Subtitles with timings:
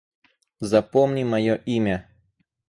[0.71, 1.99] Запомни моё имя